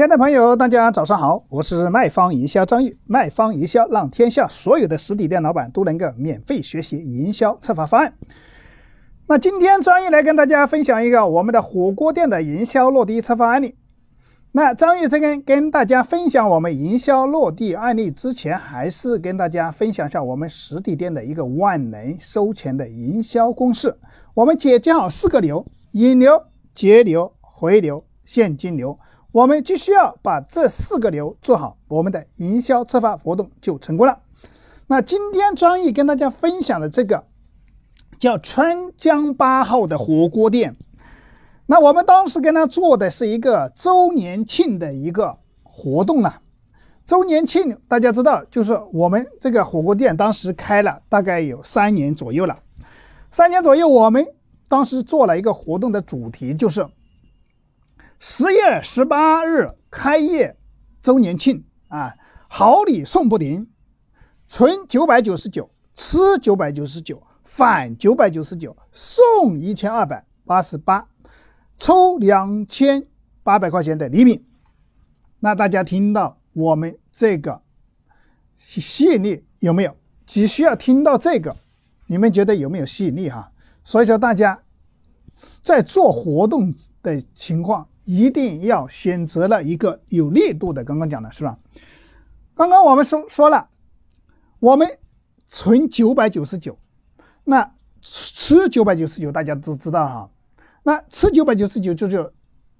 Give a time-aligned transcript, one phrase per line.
[0.00, 2.96] 亲爱的朋友，大家早上好，我是卖方营销张玉。
[3.06, 8.14] 卖方营销让天下所有的实体店老板都能够免费学习营销策划方案。
[9.26, 13.76] 那今天张玉来跟大家分享一个我们的火锅店的营销落地策划案例。
[14.52, 23.94] 那张玉在跟跟大家分享我们营销落地案例之前，还是跟大家分享一下我们实体店的一个万能收钱的营销公式。
[24.32, 26.42] 我们解决好四个流：引流、
[26.74, 28.98] 节流、回流、现金流。
[29.32, 34.18] 我们就需要把这四个流做好，我们的营销策划活动就成功了。
[34.88, 37.24] 那今天张毅跟大家分享的这个
[38.18, 40.74] 叫川江八号的火锅店，
[41.66, 46.32] 那我们当时跟他做的是一个周年庆的一个活动呢。
[47.04, 52.58] 周年庆大家知道，就是我们这个火锅店当时开了大概有三年左右了，
[53.30, 54.26] 三年左右，我们
[54.68, 56.84] 当时做了一个活动的主题就是。
[58.22, 60.54] 十月十八日开业
[61.00, 62.14] 周年庆啊，
[62.48, 63.66] 好礼送不停，
[64.46, 71.08] 存九百九十九，吃九百九十九，返九百九十九，送一千二百八十八，
[71.78, 73.06] 抽两千
[73.42, 74.44] 八百块钱的礼品。
[75.38, 77.62] 那大家听到我们这个
[78.58, 79.96] 吸引力有没有？
[80.26, 81.56] 只需要听到这个，
[82.06, 83.50] 你们觉得有没有吸引力哈？
[83.82, 84.62] 所以说大家
[85.62, 87.88] 在做活动的情况。
[88.10, 91.56] 一定要选择了一个有力度的，刚刚讲的是吧？
[92.56, 93.68] 刚刚我们说说了，
[94.58, 94.98] 我们
[95.46, 96.76] 存九百九十九，
[97.44, 100.28] 那吃九百九十九，大家都知道哈。
[100.82, 102.32] 那吃九百九十九就就，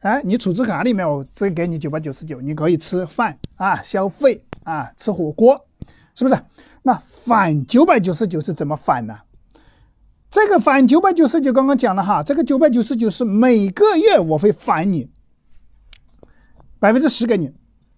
[0.00, 5.64] 哎，你储值卡里面我只给你九百九十九，你可以吃饭啊，消费啊，吃火锅，
[6.16, 6.36] 是不是？
[6.82, 9.16] 那返九百九十九是怎么返呢？
[10.32, 15.10] 这个返九百九十九，刚刚讲了哈，这个九百九十九是每个月我会返你
[16.80, 17.52] 百分之十给你，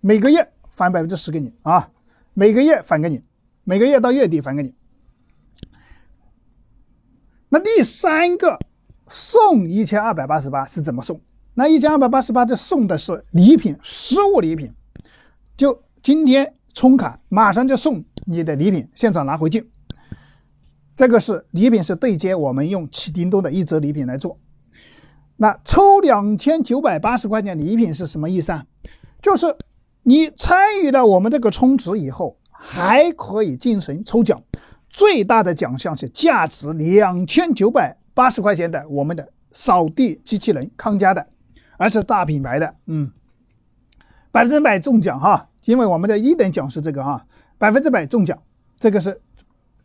[0.00, 1.90] 每个月返百分之十给你啊，
[2.32, 3.20] 每个月返给你，
[3.64, 4.72] 每个月到月底返给你。
[7.48, 8.56] 那第三个
[9.08, 11.20] 送一千二百八十八是怎么送？
[11.54, 14.72] 那一千二百八十八这送的是礼品，实物礼品，
[15.56, 19.68] 就今天充卡马上就送你的礼品，现场拿回去。
[21.00, 24.38] 这个是礼品，是对接我们用启叮咚的一折礼品来做。
[25.38, 28.66] 那抽两千九百八十块钱礼品是什么意思啊？
[29.22, 29.56] 就是
[30.02, 34.42] 你参与了我们这个充值以后，还可以进行抽奖。
[34.90, 41.26] 最大的奖项是价值两千九百八十块钱的我们的扫地机器人康佳的，
[41.78, 43.10] 而是大品牌的，嗯，
[44.30, 45.48] 百分之百中奖哈。
[45.64, 47.24] 因为我们的一等奖是这个哈，
[47.56, 48.38] 百分之百中奖，
[48.78, 49.18] 这个是。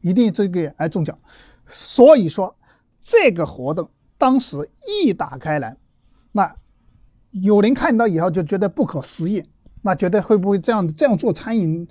[0.00, 1.18] 一定这个来中奖，
[1.66, 2.54] 所以说
[3.00, 5.76] 这个活动当时一打开来，
[6.32, 6.54] 那
[7.30, 9.44] 有人看到以后就觉得不可思议，
[9.82, 11.86] 那觉得会不会这样这样做餐饮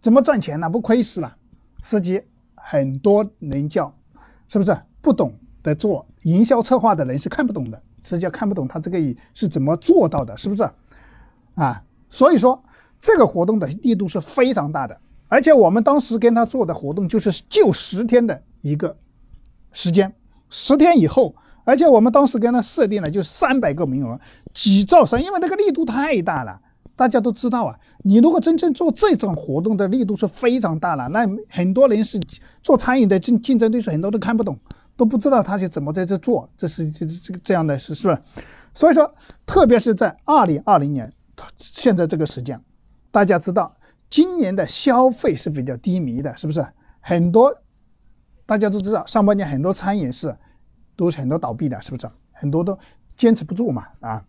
[0.00, 0.70] 怎么赚钱呢？
[0.70, 1.36] 不亏死了？
[1.82, 2.22] 实际
[2.54, 3.94] 很多人叫
[4.48, 8.98] 是不是不懂得做营销策划的人是看不懂的，实际看不懂他这个
[9.34, 10.68] 是怎么做到的，是不是？
[11.54, 12.62] 啊，所以说
[13.00, 15.00] 这个活动的力度是非常大的。
[15.28, 18.96] 而且我们当时跟他做的活动就是就十天的一个
[19.72, 20.14] 时间，
[20.50, 24.18] 十天以后，而且我们当时跟他设定了就三百个名额，
[24.54, 26.60] 几兆三，因为那个力度太大了。
[26.94, 32.18] 大家都知道啊，你如果真正做这种活动的力度是非常大了，那很多人是
[32.62, 34.58] 做餐饮的竞竞争对手，很多都看不懂，
[34.96, 38.18] 都不知道他是怎么在这做，这是这这这样的事，是不是？
[38.72, 39.14] 所以说，
[39.44, 41.12] 特别是在二零二零年
[41.58, 42.58] 现在这个时间，
[43.10, 43.75] 大家知道。
[44.08, 46.66] 今年的消费是比较低迷的，是不是？
[47.00, 47.54] 很多
[48.46, 50.36] 大家都知道，上半年很多餐饮是
[50.96, 52.08] 都是很多倒闭的，是不是？
[52.32, 52.78] 很多都
[53.16, 54.24] 坚持不住嘛，啊。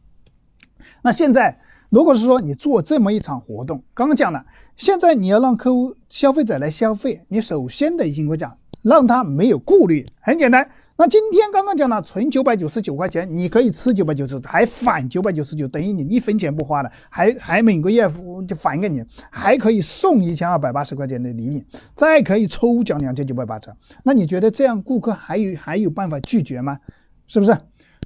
[1.02, 4.46] 那现在如果是说你做这么一场活动，刚刚讲了，
[4.76, 10.70] 现在你要让客户消费者来消费，你首先的情况讲，让他没有顾虑，很简单。
[11.00, 18.10] 那今天刚刚讲了，存九百九十九块钱，你可以吃九百九十九，还返九百九十九，等于你一分钱不花了，还还每个月
[18.48, 21.64] 就返给你，还可以送一千二百八十块钱的礼品，
[21.96, 23.72] 再可以抽奖两千九百八十。
[24.02, 26.80] 那你觉得这样顾客还有还有办法拒绝吗？
[27.28, 27.56] 是不是？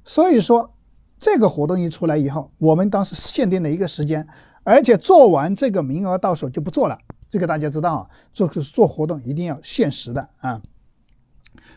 [0.04, 0.70] 所以说
[1.18, 4.28] 这个活动一出来以后，我们当时限定了一个时间，
[4.66, 6.98] 而且做完这个名额到手就不做了。
[7.30, 10.62] 这个大家知道啊，做做活动一定要限时的啊。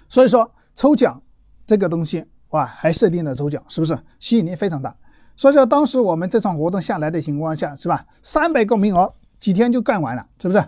[0.09, 0.51] 所以说。
[0.75, 1.23] 抽奖
[1.67, 4.95] 这个东西哇，还设定了抽奖，是不是吸引力非常大？
[5.37, 8.07] 所以说当时我们这场活动下来的情况下，是吧？
[8.23, 10.65] 三百个名额几天就干完了，是不是？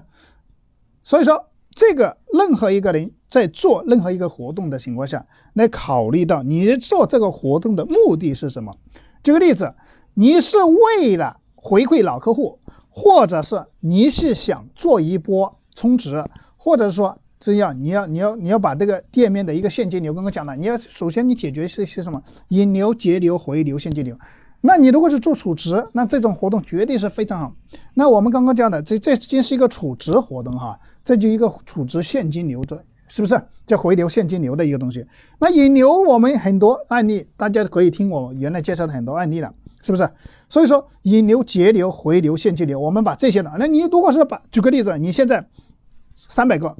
[1.02, 5.24] 所以说这个任何一个人在做任何一个活动的情况下，
[5.54, 8.76] 来考虑到你做这个活动的目的是什么？
[9.22, 9.72] 举个例子，
[10.14, 16.24] 你是为了回馈老客户，或者是你是想做一波充值，
[16.56, 24.16] 或者说这样你要你要你要把这个店面的一个现金流，刚刚讲了，你要首先你解决是些什么引流、节流、回流、现金流。
[24.62, 27.54] 那你如果是做储值，那这种活动绝对是非常好。
[27.94, 33.40] 那我们刚刚讲的，这这已经是一个储值活动哈，这就一个储值现金流的，是不是？
[33.66, 35.04] 叫回流现金流的一个东西。
[35.38, 39.52] 那引流我们很多案例，大家可以听我原来介绍的很多案例了，
[39.82, 40.08] 是不是？
[40.48, 43.54] 所以说引流、节流、回流、现金流，我们把这些了。
[43.58, 45.46] 那你如果是把举个例子，你现在
[46.16, 46.74] 三百个，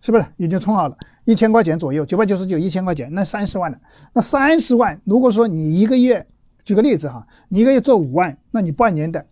[0.00, 0.96] 是不是已经充好了？
[1.24, 3.78] 一千块钱左右，九百九十九，一千块钱，那三十万了。
[4.12, 6.26] 那三十万，如果说你一个月。
[6.64, 9.24] 举个例子哈，你一个月做五万，那你半年的，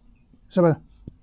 [0.49, 0.75] 是不是？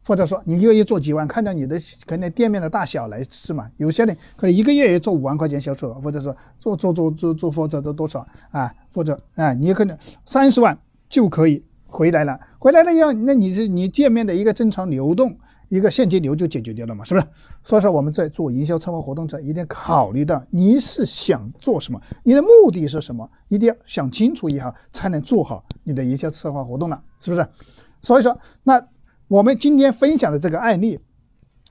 [0.05, 1.75] 或者说你一个月做几万，看到你的
[2.05, 3.67] 可能店面的大小来是嘛？
[3.77, 8.71] 有些人可能一个月也做五万块钱销售额，或者说做做做做做或者做多少啊？
[8.93, 10.77] 或者啊，你可能三十万
[11.09, 15.35] 就可以回来了，回来了要那你是你店面的一个正常流动。
[15.75, 17.25] 一个现金流就解决掉了嘛，是不是？
[17.63, 27.47] 所以说我们在做营销策划活动者，一定考虑到你是想做什么，你的目的是什么，一定要想清楚以后才能做好你的营销策划活动了，是不是？
[28.03, 28.79] 所以说，那
[29.27, 30.99] 我们今天分享的这个案例，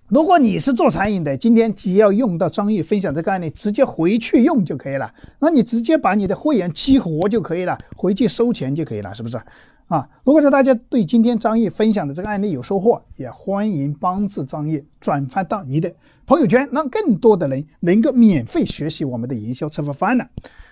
[0.08, 9.40] 如果你是做餐饮的，今天只要用到张毅分享这个案例，直接回去用就可以了，那你直接把你的会员激活就可以了，回去收钱就可以了，是不是？
[9.88, 15.92] 啊，如果说大家对今天张毅分享的这个案例有收获，也欢迎帮助张毅转发到你的
[16.24, 20.24] 朋友圈，让更多的人能够免费学习我们的营销策划方案呢。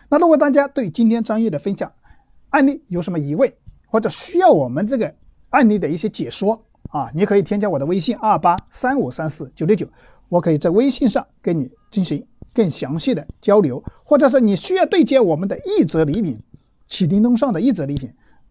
[0.08, 1.92] 那如果大家对今天张毅的分享
[2.48, 3.52] 案例有什么疑问，
[3.86, 5.14] 或者需要我们这个
[5.50, 9.86] 案例的一些解说啊，你可以添加我的微信二八三五三四九六九，
[10.30, 16.38] 我可以在微信上跟你进行更详细的交流，或者是你需要对接我们的一折礼品，
[16.86, 18.10] 启叮咚上的一折礼品。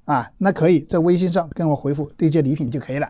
[0.10, 3.08] 啊，那可以在微信上跟我回复对接礼品就可以了。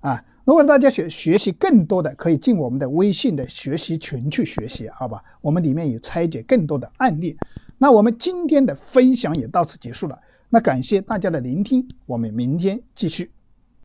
[0.00, 5.24] 啊，如果大家学学习更多的，可以进我们的微信的学习群去学习，好吧？
[5.40, 7.34] 我们里面有拆解更多的案例。
[7.78, 10.20] 那我们今天的分享也到此结束了。
[10.50, 13.30] 那感谢大家的聆听，我们明天继续。